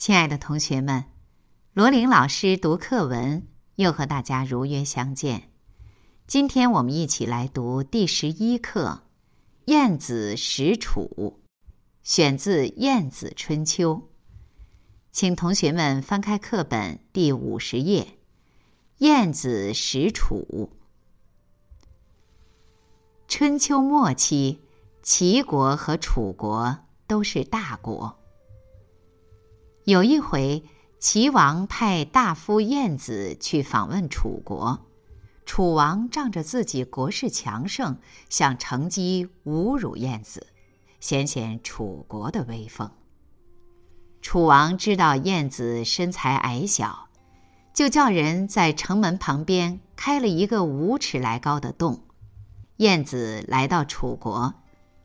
[0.00, 1.04] 亲爱的同学们，
[1.74, 5.50] 罗琳老师读课文又和大家如约相见。
[6.26, 9.02] 今天我们一起来读第十一课
[9.70, 11.10] 《晏子使楚》，
[12.02, 13.94] 选自《晏子春秋》。
[15.12, 18.02] 请同学们翻开课本第五十页，
[19.00, 20.70] 《晏子使楚》。
[23.28, 24.60] 春秋末期，
[25.02, 28.19] 齐国和楚国都是大国。
[29.84, 30.62] 有一回，
[30.98, 34.78] 齐王派大夫晏子去访问楚国，
[35.46, 37.96] 楚王仗着自己国势强盛，
[38.28, 40.48] 想乘机侮辱晏子，
[41.00, 42.90] 显显楚国的威风。
[44.20, 47.08] 楚王知道晏子身材矮小，
[47.72, 52.02] 就叫人在城门旁边开了一个五尺来高的洞。
[52.76, 54.52] 晏子来到楚国，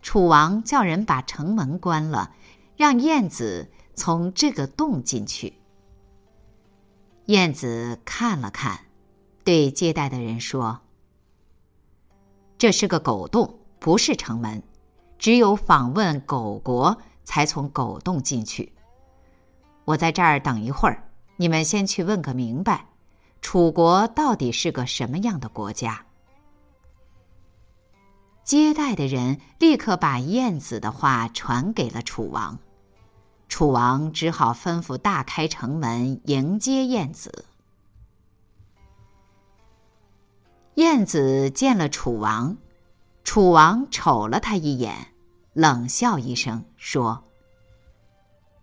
[0.01, 2.33] 楚王叫人把城门关了，
[2.75, 3.71] 让晏子。
[3.95, 5.51] 从这个洞进去。
[7.25, 8.79] 燕子看了看，
[9.43, 10.79] 对接待的人说
[12.57, 14.61] ：“这是个狗洞，不是城门，
[15.17, 18.71] 只有访问狗国才从狗洞进去。
[19.85, 22.87] 我在这儿等一会儿，你们先去问个明白，
[23.41, 26.05] 楚国到底是个什么样的国家？”
[28.43, 32.59] 接待的人立刻把燕子的话传给了楚王。
[33.57, 37.45] 楚王只好吩咐大开城门迎接晏子。
[40.73, 42.57] 晏子见了楚王，
[43.23, 45.13] 楚王瞅了他一眼，
[45.53, 47.23] 冷笑一声说：“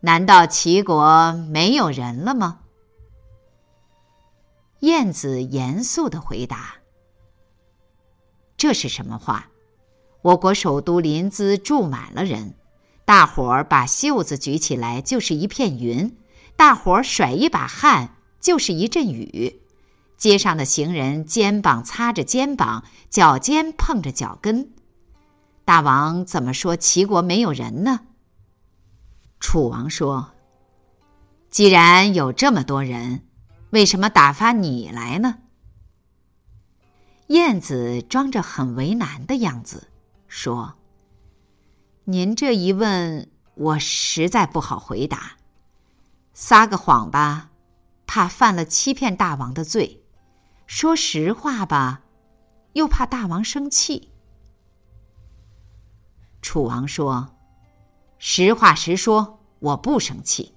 [0.01, 2.61] 难道齐国没有人了吗？”
[4.81, 6.75] 晏子严肃的回答
[8.59, 9.49] ：“这是什么话？
[10.21, 12.53] 我国首都临淄住满了人。”
[13.13, 16.17] 大伙儿把袖子举起来就是一片云，
[16.57, 19.61] 大伙儿甩一把汗就是一阵雨，
[20.17, 24.73] 街上的行人肩膀擦着肩膀，脚尖碰着脚跟。
[25.67, 28.01] 大王怎么说齐国没有人呢？
[29.39, 30.31] 楚王说
[31.53, 33.27] ：“既然有这么多人，
[33.73, 35.41] 为什么打发你来呢？”
[37.29, 39.89] 燕子装着很为难的样子
[40.29, 40.79] 说。
[42.07, 45.37] 您这一问，我实在不好回答。
[46.35, 47.51] 撒个谎吧，
[48.09, 50.01] 怕犯了欺骗大王的罪；
[50.67, 52.03] 说实话吧，
[52.73, 54.11] 又怕大王生气。
[56.41, 57.37] 楚王说
[58.19, 60.57] ：“实话实说，我不生气。”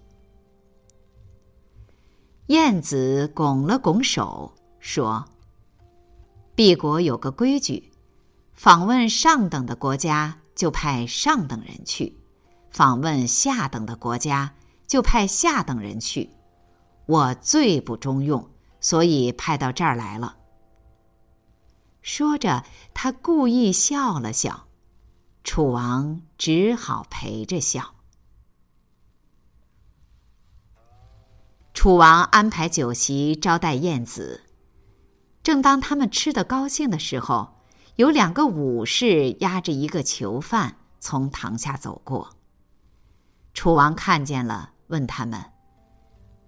[2.47, 5.25] 晏子拱了拱手说
[6.57, 7.91] ：“敝国有个规矩，
[8.53, 12.17] 访问上等的国家。”就派上等人去
[12.71, 14.55] 访问下等的国家，
[14.87, 16.31] 就派下等人去。
[17.05, 18.49] 我最不中用，
[18.79, 20.37] 所以派到这儿来了。
[22.01, 24.67] 说着，他故意笑了笑，
[25.43, 27.95] 楚王只好陪着笑。
[31.73, 34.43] 楚王安排酒席招待晏子，
[35.43, 37.54] 正当他们吃得高兴的时候。
[37.95, 42.31] 有两个武士押着一个囚犯从堂下走过。
[43.53, 45.45] 楚王看见了，问他们：“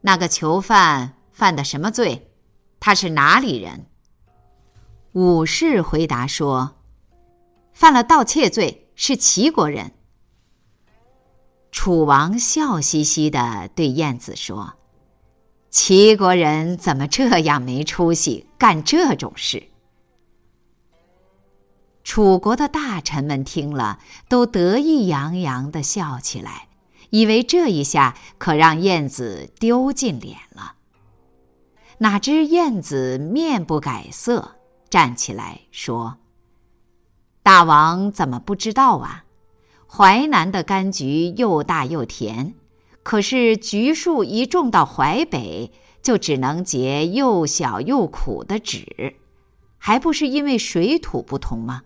[0.01, 2.31] 那个囚犯犯的什么罪？
[2.79, 3.85] 他是哪里人？”
[5.13, 6.75] 武士回答说
[7.73, 9.93] ：“犯了盗窃罪，是齐国人。”
[11.71, 14.73] 楚王笑嘻嘻的对晏子说
[15.69, 19.69] ：“齐国人怎么这样没出息，干这种事？”
[22.07, 26.69] 楚国的大臣们听了，都得意洋洋的笑起来，
[27.09, 30.75] 以为这一下可让晏子丢尽脸了。
[31.97, 34.55] 哪知晏子面不改色，
[34.89, 36.19] 站起来说
[37.43, 39.25] ：“大王怎么不知道啊？
[39.85, 42.53] 淮南的柑橘又大又甜，
[43.03, 48.85] 可是橘树一种到淮北，就只能结又小又苦的籽，
[49.77, 51.83] 还不是因为水土不同吗？”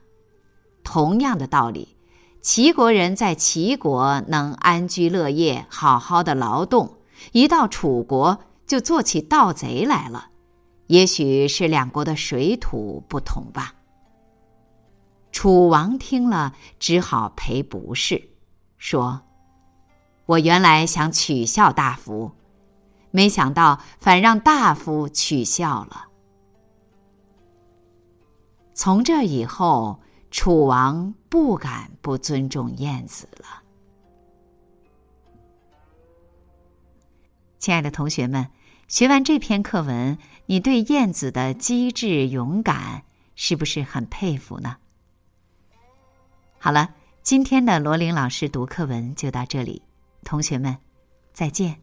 [0.83, 1.95] 同样的道理，
[2.41, 6.97] 齐国人在齐国能安居乐业、好好的劳动，
[7.33, 10.29] 一到楚国就做起盗贼来了。
[10.87, 13.75] 也许是两国的水土不同吧。
[15.31, 18.29] 楚王听了，只好赔不是，
[18.77, 19.21] 说
[20.25, 22.31] ：“我原来想取笑大夫，
[23.11, 26.07] 没想到反让大夫取笑了。”
[28.73, 29.99] 从这以后。
[30.31, 33.61] 楚王不敢不尊重晏子了。
[37.59, 38.49] 亲爱的同学们，
[38.87, 43.03] 学完这篇课文，你对燕子的机智勇敢
[43.35, 44.77] 是不是很佩服呢？
[46.57, 49.83] 好了，今天的罗琳老师读课文就到这里，
[50.23, 50.77] 同学们，
[51.33, 51.81] 再见。